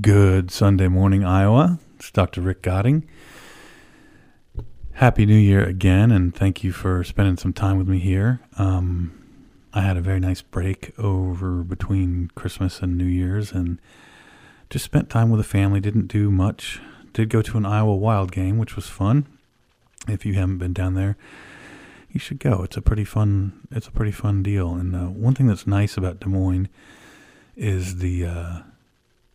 [0.00, 1.80] Good Sunday morning, Iowa.
[1.96, 2.40] It's Dr.
[2.40, 3.08] Rick Godding.
[4.92, 8.40] Happy New Year again, and thank you for spending some time with me here.
[8.56, 9.12] Um,
[9.74, 13.80] I had a very nice break over between Christmas and New Year's, and
[14.70, 15.80] just spent time with the family.
[15.80, 16.80] Didn't do much.
[17.12, 19.26] Did go to an Iowa Wild game, which was fun.
[20.06, 21.16] If you haven't been down there,
[22.12, 22.62] you should go.
[22.62, 23.66] It's a pretty fun.
[23.72, 24.72] It's a pretty fun deal.
[24.72, 26.68] And uh, one thing that's nice about Des Moines
[27.56, 28.58] is the uh,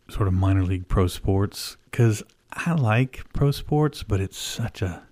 [0.08, 2.22] sort of minor league pro sports because
[2.52, 5.02] I like pro sports, but it's such a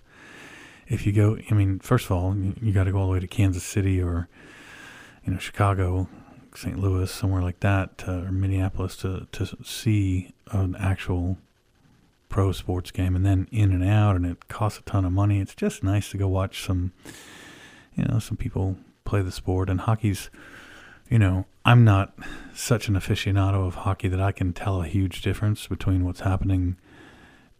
[0.87, 3.13] if you go, I mean, first of all, you, you got to go all the
[3.13, 4.27] way to Kansas City or
[5.25, 6.07] you know Chicago,
[6.55, 6.77] St.
[6.77, 11.37] Louis, somewhere like that, uh, or Minneapolis to to see an actual
[12.29, 15.39] pro sports game, and then in and out, and it costs a ton of money.
[15.39, 16.91] It's just nice to go watch some,
[17.95, 20.29] you know, some people play the sport, and hockey's
[21.09, 22.13] you know, I'm not
[22.53, 26.77] such an aficionado of hockey that I can tell a huge difference between what's happening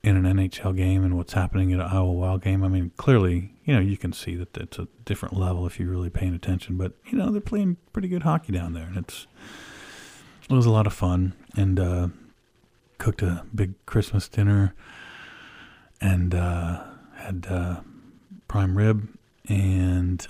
[0.04, 2.64] in an NHL game and what's happening at an Iowa Wild game.
[2.64, 5.90] I mean, clearly, you know, you can see that it's a different level if you're
[5.90, 6.78] really paying attention.
[6.78, 9.26] But you know, they're playing pretty good hockey down there, and it's
[10.48, 11.34] it was a lot of fun.
[11.58, 12.08] And uh,
[13.00, 14.76] cooked a big Christmas dinner,
[16.00, 16.84] and uh,
[17.16, 17.78] had uh,
[18.48, 19.08] prime rib
[19.48, 20.28] and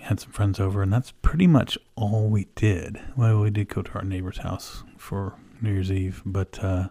[0.00, 3.00] had some friends over, and that's pretty much all we did.
[3.16, 6.88] Well, we did go to our neighbor's house for New Year's Eve, but uh,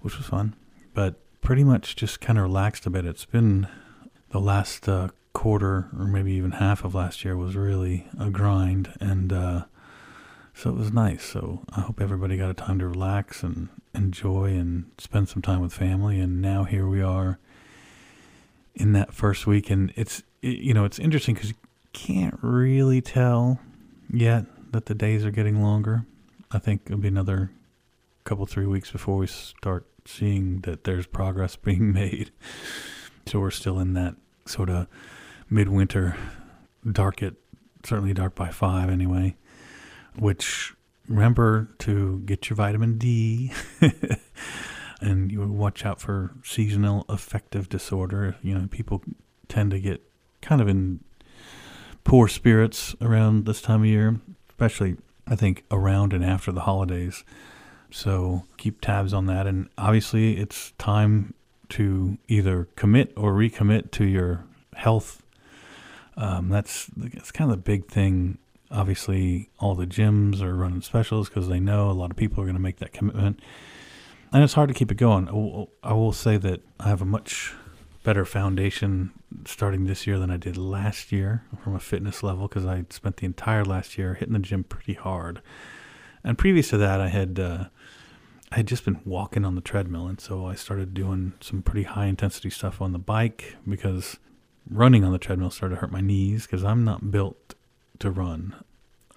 [0.00, 0.54] which was fun.
[0.94, 3.04] But pretty much just kind of relaxed a bit.
[3.04, 3.68] It's been
[4.30, 8.94] the last uh, quarter, or maybe even half of last year, was really a grind,
[9.00, 9.64] and uh,
[10.54, 11.24] so it was nice.
[11.24, 15.60] So I hope everybody got a time to relax and enjoy and spend some time
[15.60, 16.20] with family.
[16.20, 17.38] And now here we are
[18.74, 21.52] in that first week, and it's you know it's interesting because
[21.94, 23.60] can't really tell
[24.12, 26.04] yet that the days are getting longer.
[26.50, 27.50] I think it'll be another
[28.24, 32.30] couple three weeks before we start seeing that there's progress being made.
[33.26, 34.86] So we're still in that sort of
[35.48, 36.16] midwinter
[36.90, 37.34] dark at
[37.84, 39.36] certainly dark by five anyway.
[40.16, 40.74] Which
[41.08, 43.52] remember to get your vitamin D
[45.00, 48.36] and you watch out for seasonal affective disorder.
[48.42, 49.02] You know, people
[49.48, 50.02] tend to get
[50.40, 51.00] kind of in
[52.04, 54.20] poor spirits around this time of year,
[54.50, 57.24] especially I think around and after the holidays.
[57.90, 59.46] So keep tabs on that.
[59.46, 61.34] And obviously, it's time
[61.70, 64.44] to either commit or recommit to your
[64.74, 65.22] health.
[66.16, 68.38] Um, that's that's kind of the big thing.
[68.70, 72.46] Obviously, all the gyms are running specials because they know a lot of people are
[72.46, 73.40] going to make that commitment,
[74.32, 75.28] and it's hard to keep it going.
[75.82, 77.54] I will say that I have a much
[78.04, 79.10] better foundation
[79.46, 83.16] starting this year than I did last year from a fitness level because I spent
[83.16, 85.40] the entire last year hitting the gym pretty hard.
[86.22, 87.64] And previous to that, I had uh,
[88.52, 91.82] I had just been walking on the treadmill, and so I started doing some pretty
[91.82, 94.18] high intensity stuff on the bike because
[94.70, 97.54] running on the treadmill started to hurt my knees because I'm not built
[97.98, 98.54] to run.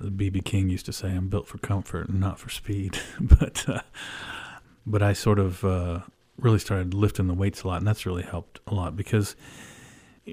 [0.01, 3.81] BB King used to say, "I'm built for comfort not for speed," but uh,
[4.85, 5.99] but I sort of uh,
[6.37, 9.35] really started lifting the weights a lot, and that's really helped a lot because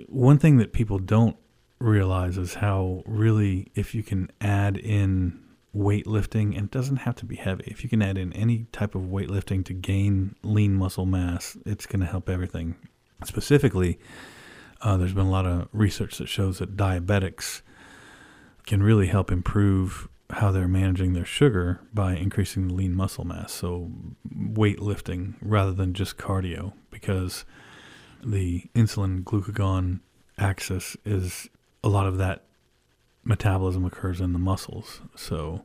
[0.08, 1.36] one thing that people don't
[1.78, 5.40] realize is how really if you can add in
[5.76, 7.64] weightlifting, and it doesn't have to be heavy.
[7.66, 11.86] If you can add in any type of weightlifting to gain lean muscle mass, it's
[11.86, 12.76] going to help everything.
[13.24, 13.98] Specifically,
[14.82, 17.62] uh, there's been a lot of research that shows that diabetics
[18.66, 23.52] can really help improve how they're managing their sugar by increasing the lean muscle mass.
[23.52, 23.90] So,
[24.34, 27.44] weightlifting rather than just cardio, because
[28.24, 30.00] the insulin glucagon
[30.38, 31.48] axis is
[31.82, 32.44] a lot of that
[33.22, 35.00] metabolism occurs in the muscles.
[35.14, 35.64] So,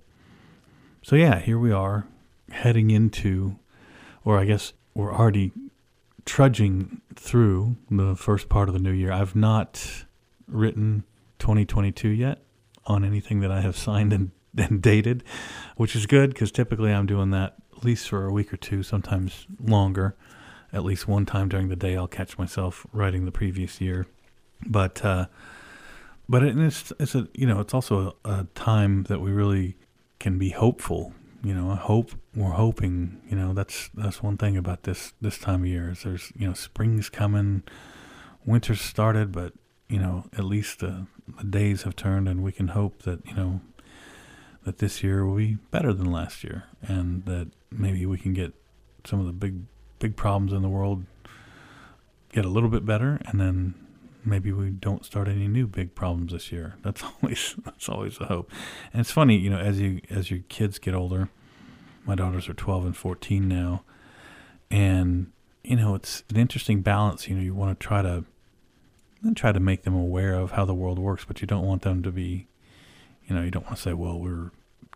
[1.02, 2.08] so yeah, here we are
[2.52, 3.58] heading into,
[4.26, 5.52] or I guess we're already
[6.26, 9.12] trudging through the first part of the new year.
[9.12, 10.06] I've not
[10.48, 11.04] written
[11.40, 12.44] 2022 yet
[12.86, 15.24] on anything that I have signed and and dated,
[15.76, 18.84] which is good because typically I'm doing that at least for a week or two,
[18.84, 20.16] sometimes longer.
[20.74, 24.06] At least one time during the day, I'll catch myself writing the previous year.
[24.68, 25.28] But uh,
[26.28, 29.78] but it's it's a you know it's also a, a time that we really
[30.20, 31.14] can be hopeful.
[31.42, 33.22] You know, I hope we're hoping.
[33.30, 36.48] You know, that's that's one thing about this this time of year is there's you
[36.48, 37.64] know spring's coming,
[38.46, 39.54] winter's started, but
[39.88, 41.08] you know at least the,
[41.38, 43.62] the days have turned, and we can hope that you know
[44.64, 48.54] that this year will be better than last year, and that maybe we can get
[49.06, 49.62] some of the big
[50.00, 51.06] big problems in the world
[52.32, 53.74] get a little bit better, and then
[54.24, 56.76] maybe we don't start any new big problems this year.
[56.84, 58.52] That's always that's always a hope.
[58.94, 61.30] And it's funny, you know, as you as your kids get older,
[62.06, 63.84] my daughters are 12 and 14 now.
[64.72, 65.32] And,
[65.64, 67.28] you know, it's an interesting balance.
[67.28, 68.26] You know, you want to try to
[69.22, 71.82] then try to make them aware of how the world works, but you don't want
[71.82, 72.48] them to be,
[73.30, 74.52] you know, you don't want to say, well, we're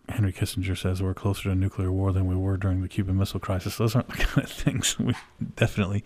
[0.10, 3.40] Henry Kissinger says we're closer to nuclear war than we were during the Cuban Missile
[3.40, 3.78] Crisis.
[3.78, 5.14] Those aren't the kind of things we
[5.56, 6.04] definitely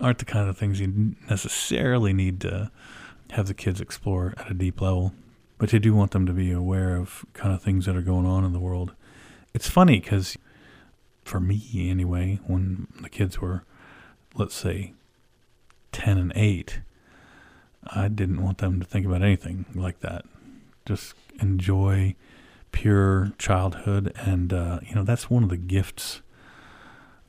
[0.00, 2.70] aren't the kind of things you necessarily need to
[3.30, 5.12] have the kids explore at a deep level.
[5.58, 8.26] But you do want them to be aware of kind of things that are going
[8.26, 8.94] on in the world.
[9.52, 10.38] It's funny because
[11.24, 13.64] for me anyway, when the kids were,
[14.34, 14.94] let's say,
[15.92, 16.80] 10 and 8,
[17.88, 20.24] I didn't want them to think about anything like that.
[20.86, 22.14] Just enjoy
[22.72, 26.22] pure childhood, and uh, you know that's one of the gifts.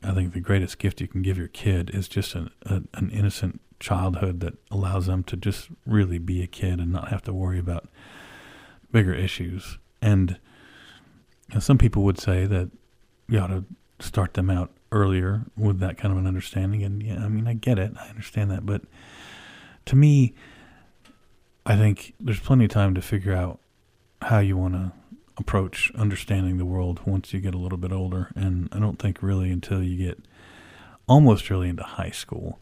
[0.02, 3.10] I think the greatest gift you can give your kid is just an a, an
[3.10, 7.32] innocent childhood that allows them to just really be a kid and not have to
[7.32, 7.88] worry about
[8.92, 9.78] bigger issues.
[10.00, 10.38] And
[11.48, 12.70] you know, some people would say that
[13.28, 13.64] you ought to
[13.98, 16.82] start them out earlier with that kind of an understanding.
[16.82, 18.82] And yeah, I mean, I get it, I understand that, but
[19.86, 20.34] to me,
[21.64, 23.58] I think there's plenty of time to figure out
[24.22, 24.92] how you want to
[25.38, 28.30] approach understanding the world once you get a little bit older.
[28.34, 30.18] And I don't think really until you get
[31.08, 32.60] almost really into high school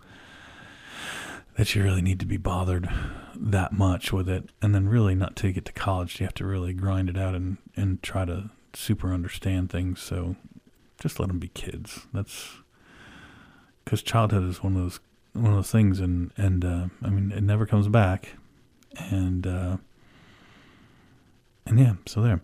[1.57, 2.89] that you really need to be bothered
[3.37, 4.51] that much with it.
[4.63, 7.35] And then really not you get to college, you have to really grind it out
[7.35, 10.01] and, and try to super understand things.
[10.01, 10.37] So
[11.01, 12.07] just let them be kids.
[12.13, 12.49] That's
[13.85, 15.01] because childhood is one of those
[15.33, 18.31] one of those things, and and uh, I mean it never comes back,
[18.99, 19.77] and uh,
[21.71, 22.41] and yeah, so there.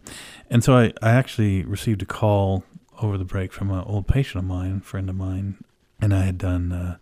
[0.48, 2.64] And so I, I actually received a call
[3.02, 5.62] over the break from an old patient of mine, friend of mine,
[6.00, 6.96] and I had done uh,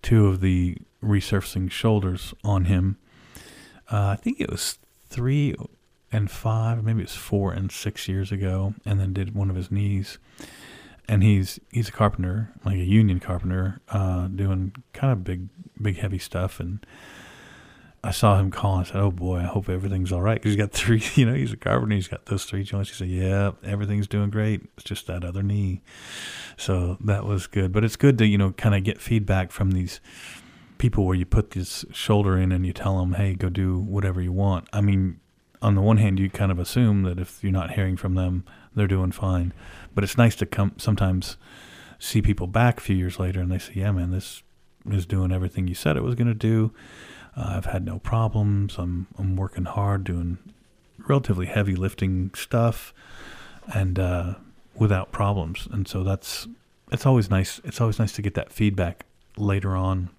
[0.00, 2.96] two of the resurfacing shoulders on him.
[3.92, 4.78] Uh, I think it was
[5.08, 5.54] three
[6.12, 9.56] and five, maybe it was four and six years ago, and then did one of
[9.56, 10.18] his knees.
[11.06, 15.48] And he's he's a carpenter, like a union carpenter, uh, doing kind of big,
[15.82, 16.86] big, heavy stuff, and
[18.14, 18.76] saw him call.
[18.76, 21.34] I said, "Oh boy, I hope everything's all right." Because he's got three, you know,
[21.34, 21.94] he's a carpenter.
[21.94, 22.90] He's got those three joints.
[22.90, 24.62] He said, "Yeah, everything's doing great.
[24.76, 25.82] It's just that other knee."
[26.56, 27.72] So that was good.
[27.72, 30.00] But it's good to you know kind of get feedback from these
[30.78, 34.20] people where you put this shoulder in and you tell them, "Hey, go do whatever
[34.20, 35.20] you want." I mean,
[35.60, 38.44] on the one hand, you kind of assume that if you're not hearing from them,
[38.74, 39.52] they're doing fine.
[39.94, 41.36] But it's nice to come sometimes
[41.98, 44.42] see people back a few years later and they say, "Yeah, man, this
[44.90, 46.72] is doing everything you said it was going to do."
[47.36, 48.76] Uh, I've had no problems.
[48.78, 50.38] I'm I'm working hard, doing
[51.06, 52.94] relatively heavy lifting stuff,
[53.74, 54.34] and uh,
[54.74, 55.68] without problems.
[55.70, 56.46] And so that's
[56.92, 57.60] it's always nice.
[57.64, 59.04] It's always nice to get that feedback
[59.36, 60.10] later on,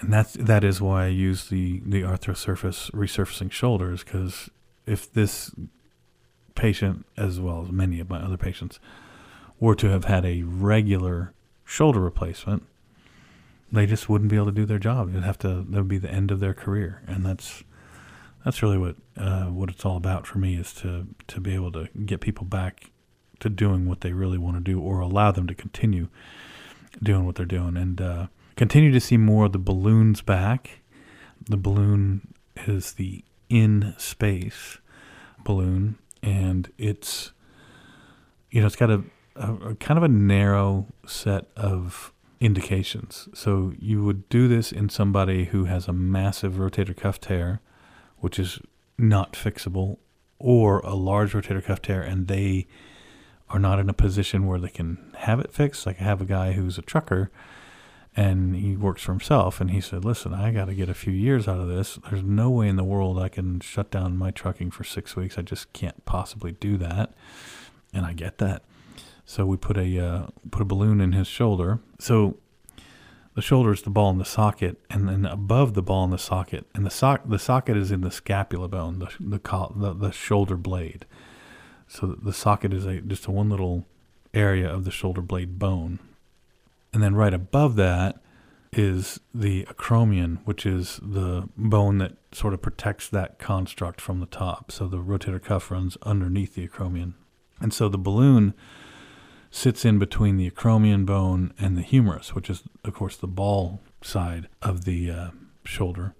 [0.00, 4.50] and that's that is why I use the the Arthrosurface resurfacing shoulders because
[4.86, 5.54] if this
[6.54, 8.80] patient, as well as many of my other patients,
[9.60, 11.32] were to have had a regular
[11.64, 12.64] shoulder replacement,
[13.70, 15.10] they just wouldn't be able to do their job.
[15.10, 15.66] It'd have to.
[15.68, 17.62] That would be the end of their career, and that's
[18.44, 21.72] that's really what uh, what it's all about for me is to to be able
[21.72, 22.90] to get people back
[23.40, 26.08] to doing what they really want to do, or allow them to continue
[27.02, 28.26] doing what they're doing, and uh,
[28.56, 30.80] continue to see more of the balloons back.
[31.48, 32.34] The balloon
[32.66, 34.78] is the InSpace
[35.44, 37.32] balloon, and it's
[38.50, 39.04] you know it's got a,
[39.36, 43.28] a, a kind of a narrow set of indications.
[43.34, 47.60] So you would do this in somebody who has a massive rotator cuff tear,
[48.18, 48.60] which is
[48.96, 49.98] not fixable,
[50.38, 52.66] or a large rotator cuff tear, and they
[53.50, 55.86] are not in a position where they can have it fixed.
[55.86, 57.30] Like I have a guy who's a trucker
[58.14, 61.12] and he works for himself and he said, Listen, I got to get a few
[61.12, 61.98] years out of this.
[62.10, 65.38] There's no way in the world I can shut down my trucking for six weeks.
[65.38, 67.14] I just can't possibly do that.
[67.94, 68.64] And I get that.
[69.28, 71.80] So we put a uh, put a balloon in his shoulder.
[71.98, 72.38] So
[73.34, 76.16] the shoulder is the ball in the socket, and then above the ball in the
[76.16, 79.38] socket, and the sock the socket is in the scapula bone, the the
[79.76, 81.04] the, the shoulder blade.
[81.88, 83.84] So the socket is a just a one little
[84.32, 85.98] area of the shoulder blade bone,
[86.94, 88.22] and then right above that
[88.72, 94.26] is the acromion, which is the bone that sort of protects that construct from the
[94.26, 94.72] top.
[94.72, 97.12] So the rotator cuff runs underneath the acromion,
[97.60, 98.54] and so the balloon
[99.50, 103.80] sits in between the acromion bone and the humerus, which is, of course, the ball
[104.02, 105.30] side of the uh,
[105.64, 106.14] shoulder.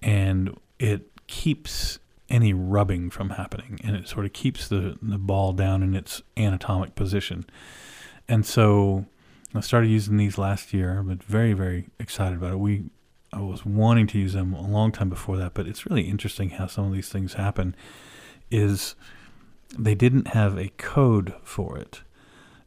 [0.00, 1.98] And it keeps
[2.28, 6.22] any rubbing from happening and it sort of keeps the, the ball down in its
[6.36, 7.44] anatomic position.
[8.28, 9.06] And so
[9.54, 12.58] I started using these last year, but very, very excited about it.
[12.58, 12.84] We
[13.32, 16.50] I was wanting to use them a long time before that, but it's really interesting
[16.50, 17.76] how some of these things happen
[18.50, 18.96] is
[19.78, 22.02] they didn't have a code for it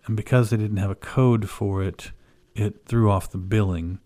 [0.05, 2.11] And because they didn't have a code for it,
[2.55, 3.99] it threw off the billing.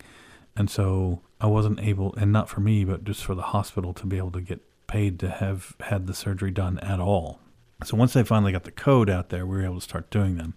[0.55, 4.05] And so I wasn't able, and not for me, but just for the hospital to
[4.05, 7.39] be able to get paid to have had the surgery done at all.
[7.83, 10.37] So once they finally got the code out there, we were able to start doing
[10.37, 10.55] them.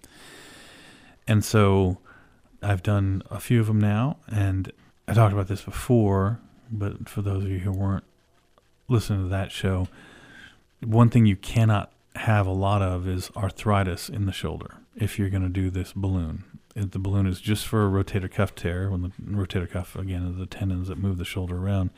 [1.27, 1.99] And so
[2.63, 4.73] I've done a few of them now, and
[5.07, 8.05] I talked about this before, but for those of you who weren't
[8.89, 9.89] listening to that show,
[10.83, 15.31] one thing you cannot have a lot of is arthritis in the shoulder if you're
[15.31, 16.45] going to do this balloon.
[16.77, 20.25] If the balloon is just for a rotator cuff tear, when the rotator cuff, again,
[20.27, 21.91] is the tendons that move the shoulder around.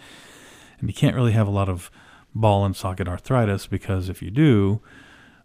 [0.79, 1.91] And you can't really have a lot of
[2.35, 4.81] ball and socket arthritis because if you do,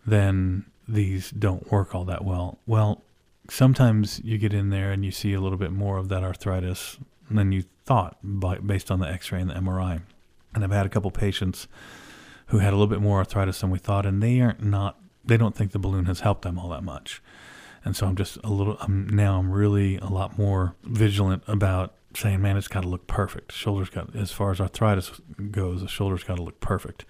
[0.05, 2.59] then these don't work all that well.
[2.65, 3.03] Well,
[3.49, 6.97] sometimes you get in there and you see a little bit more of that arthritis
[7.29, 10.01] than you thought by, based on the x-ray and the MRI.
[10.53, 11.67] And I've had a couple patients
[12.47, 14.97] who had a little bit more arthritis than we thought, and they aren't not
[15.27, 17.21] they don't think the balloon has helped them all that much.
[17.85, 21.93] And so I'm just a little I'm, now I'm really a lot more vigilant about
[22.15, 23.51] saying, man, it's got to look perfect.
[23.51, 25.11] Shoulders got as far as arthritis
[25.51, 27.05] goes, the shoulders got to look perfect.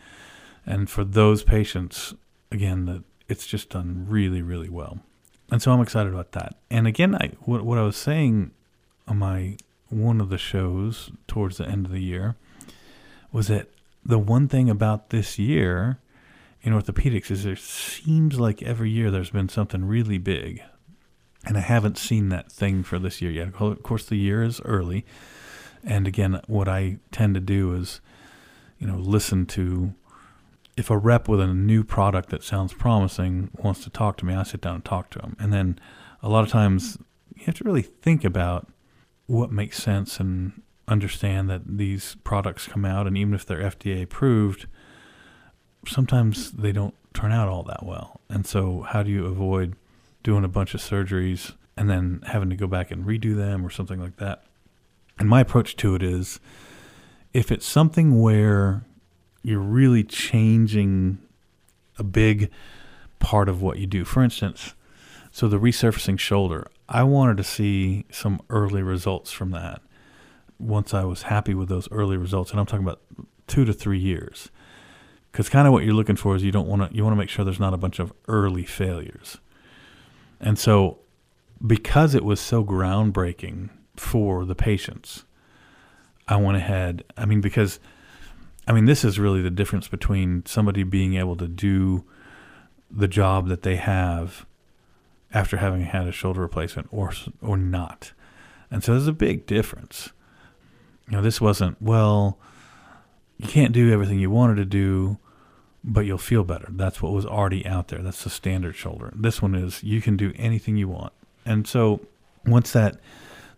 [0.66, 2.14] And for those patients,
[2.52, 5.00] again, that it's just done really, really well.
[5.50, 6.56] And so I'm excited about that.
[6.70, 8.52] And again, I what, what I was saying
[9.08, 9.58] on my
[9.90, 12.36] one of the shows towards the end of the year
[13.32, 13.70] was that
[14.04, 16.00] the one thing about this year
[16.68, 20.62] in orthopedics is there seems like every year there's been something really big.
[21.46, 23.54] And I haven't seen that thing for this year yet.
[23.58, 25.06] Of course, the year is early.
[25.82, 28.02] And again, what I tend to do is,
[28.80, 29.94] you know, listen to
[30.76, 34.34] if a rep with a new product that sounds promising wants to talk to me,
[34.34, 35.38] I sit down and talk to them.
[35.40, 35.80] And then
[36.22, 36.98] a lot of times
[37.34, 38.68] you have to really think about
[39.26, 44.04] what makes sense and understand that these products come out, and even if they're FDA
[44.04, 44.68] approved,
[45.88, 48.22] sometimes they don't turn out all that well.
[48.30, 49.76] And so, how do you avoid
[50.24, 53.70] doing a bunch of surgeries and then having to go back and redo them or
[53.70, 54.44] something like that?
[55.20, 56.40] And my approach to it is
[57.34, 58.84] if it's something where
[59.44, 61.20] you're really changing
[61.98, 62.52] a big
[63.20, 64.74] part of what you do, for instance,
[65.32, 69.82] so the resurfacing shoulder, I wanted to see some early results from that
[70.60, 73.02] once I was happy with those early results, and I'm talking about
[73.48, 74.50] two to three years,
[75.32, 77.18] because kind of what you're looking for is you don't want to you want to
[77.18, 79.38] make sure there's not a bunch of early failures,
[80.40, 81.00] and so
[81.66, 85.26] because it was so groundbreaking for the patients,
[86.28, 87.04] I went ahead.
[87.16, 87.80] I mean, because
[88.68, 92.04] I mean this is really the difference between somebody being able to do
[92.90, 94.46] the job that they have
[95.34, 98.14] after having had a shoulder replacement or or not.
[98.70, 100.12] And so there's a big difference
[101.08, 102.38] you know, this wasn't, well,
[103.38, 105.18] you can't do everything you wanted to do,
[105.84, 106.68] but you'll feel better.
[106.70, 108.02] That's what was already out there.
[108.02, 109.14] That's the standard shoulder.
[109.16, 111.14] This one is you can do anything you want.
[111.46, 112.02] And so
[112.46, 113.00] once that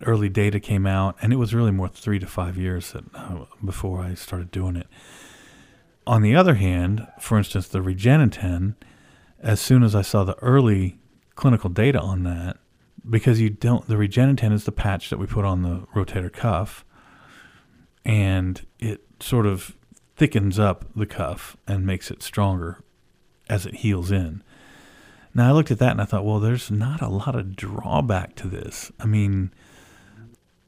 [0.06, 3.46] early data came out, and it was really more three to five years that, uh,
[3.64, 4.88] before I started doing it.
[6.06, 8.76] On the other hand, for instance, the Regeneten,
[9.42, 11.00] as soon as I saw the early
[11.36, 12.58] clinical data on that,
[13.10, 16.84] because you don't, the Regeneten is the patch that we put on the rotator cuff
[18.06, 19.76] and it sort of
[20.16, 22.80] thickens up the cuff and makes it stronger
[23.50, 24.44] as it heals in.
[25.34, 28.36] Now I looked at that and I thought, well, there's not a lot of drawback
[28.36, 28.92] to this.
[29.00, 29.52] I mean,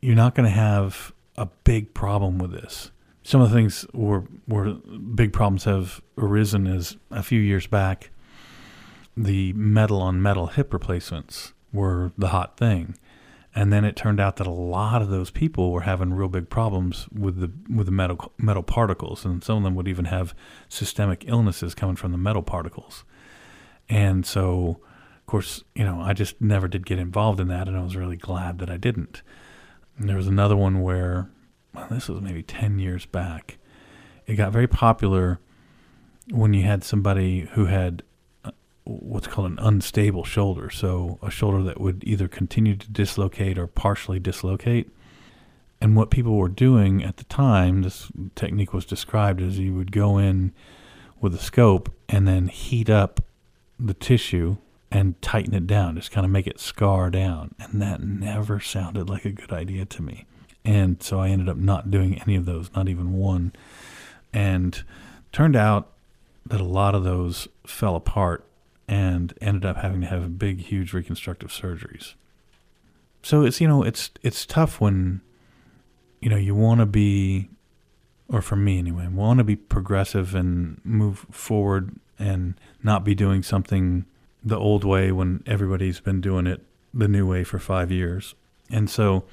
[0.02, 2.92] you're not going to have a big problem with this.
[3.24, 8.10] Some of the things where where big problems have arisen is a few years back,
[9.16, 12.98] the metal on metal hip replacements were the hot thing.
[13.54, 16.50] And then it turned out that a lot of those people were having real big
[16.50, 20.34] problems with the with the metal metal particles, and some of them would even have
[20.70, 23.04] systemic illnesses coming from the metal particles.
[23.90, 24.80] And so,
[25.20, 27.98] of course, you know, I just never did get involved in that, and I was
[27.98, 29.22] really glad that I didn't.
[29.98, 31.30] And there was another one where,
[31.74, 33.58] well, this was maybe ten years back.
[34.28, 35.40] It got very popular
[36.30, 38.04] when you had somebody who had
[38.84, 40.70] what's called an unstable shoulder.
[40.70, 44.90] So a shoulder that would either continue to dislocate or partially dislocate.
[45.80, 49.92] And what people were doing at the time, this technique was described as you would
[49.92, 50.54] go in
[51.20, 53.22] with a scope and then heat up
[53.80, 54.58] the tissue
[54.92, 57.56] and tighten it down, just kind of make it scar down.
[57.60, 60.26] And that never sounded like a good idea to me.
[60.64, 63.54] And so I ended up not doing any of those, not even one.
[64.34, 64.84] And
[65.32, 65.92] turned out
[66.46, 68.46] that a lot of those fell apart
[68.92, 72.16] and ended up having to have big, huge reconstructive surgeries.
[73.24, 75.22] So it's you know it's it's tough when
[76.20, 77.50] you know you want to be,
[78.28, 83.44] or for me anyway, want to be progressive and move forward and not be doing
[83.44, 84.06] something
[84.44, 86.62] the old way when everybody's been doing it
[86.94, 88.36] the new way for five years.
[88.70, 89.24] And so,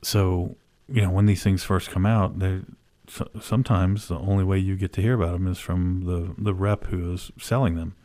[0.03, 0.57] So,
[0.89, 2.61] you know, when these things first come out, they
[3.41, 6.85] sometimes the only way you get to hear about them is from the, the rep
[6.87, 7.97] who is selling them.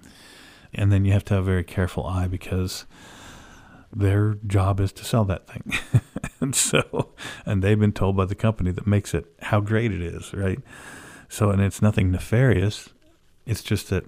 [0.73, 2.85] And then you have to have a very careful eye because
[3.95, 5.73] their job is to sell that thing.
[6.41, 7.13] and so,
[7.45, 10.59] and they've been told by the company that makes it how great it is, right?
[11.29, 12.89] So, and it's nothing nefarious.
[13.45, 14.05] It's just that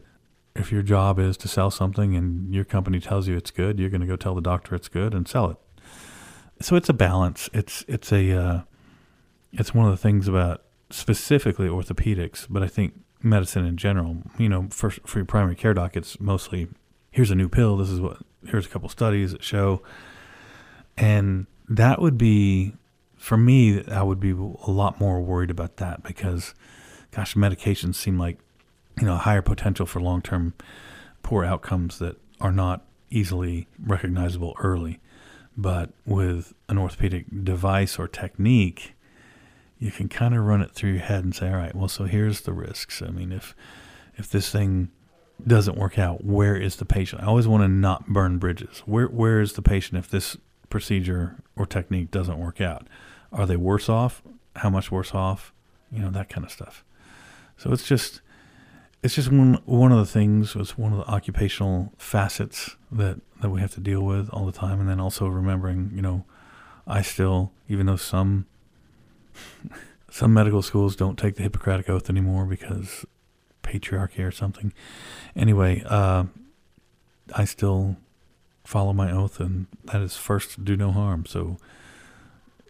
[0.56, 3.90] if your job is to sell something and your company tells you it's good, you're
[3.90, 5.58] going to go tell the doctor it's good and sell it.
[6.60, 7.50] So it's a balance.
[7.54, 8.62] It's it's a uh,
[9.54, 14.18] it's one of the things about specifically orthopedics, but I think medicine in general.
[14.38, 16.68] You know, for for your primary care doc, it's mostly
[17.12, 17.78] here's a new pill.
[17.78, 19.84] This is what here's a couple studies that show,
[20.98, 22.74] and that would be
[23.18, 23.84] for me.
[23.86, 26.56] I would be a lot more worried about that because
[27.12, 28.40] gosh, medications seem like
[29.00, 30.54] you know a higher potential for long term
[31.24, 35.00] poor outcomes that are not easily recognizable early.
[35.58, 38.94] But with an orthopedic device or technique,
[39.80, 42.06] you can kind of run it through your head and say, all right, well, so
[42.06, 43.02] here's the risks.
[43.02, 43.56] I mean, if
[44.16, 44.90] if this thing
[45.46, 47.22] doesn't work out, where is the patient?
[47.22, 48.84] I always want to not burn bridges.
[48.86, 50.38] Where where is the patient if this
[50.70, 52.88] procedure or technique doesn't work out?
[53.32, 54.22] Are they worse off?
[54.58, 55.54] How much worse off?
[55.92, 56.84] You know, that kind of stuff.
[57.58, 58.22] So it's just
[59.04, 60.56] it's just one one of the things.
[60.56, 64.52] It's one of the occupational facets that that we have to deal with all the
[64.52, 66.26] time, and then also remembering, you know,
[66.88, 68.46] I still, even though some
[70.12, 73.06] some medical schools don't take the Hippocratic oath anymore because
[73.64, 74.74] patriarchy or something.
[75.36, 76.26] Anyway, uh,
[77.36, 77.98] I still
[78.64, 81.26] follow my oath, and that is first do no harm.
[81.26, 81.58] So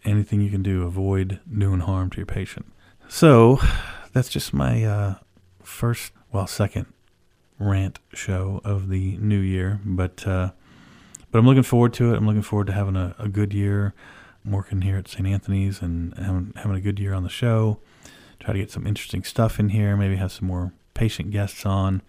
[0.04, 2.65] anything you can do, avoid doing harm to your patient.
[3.08, 3.60] So
[4.17, 5.15] that's just my uh,
[5.62, 6.88] first, well, second
[7.60, 9.80] rant show of the new year.
[9.86, 10.51] But uh,
[11.30, 12.17] but I'm looking forward to it.
[12.17, 13.93] I'm looking forward to having a, a good year.
[14.43, 15.27] I'm working here at St.
[15.27, 17.80] Anthony's and having, a good year on the show.
[18.39, 19.95] Try to get some interesting stuff in here.
[19.95, 22.01] Maybe have some more patient guests on,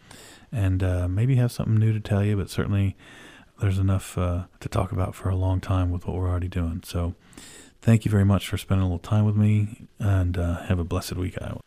[0.51, 2.39] and uh, maybe have something new to tell you.
[2.39, 2.97] But certainly,
[3.61, 6.83] there's enough uh, to talk about for a long time with what we're already doing.
[6.87, 7.15] So,
[7.83, 10.85] thank you very much for spending a little time with me, and uh, have a
[10.85, 11.61] blessed week, Iowa.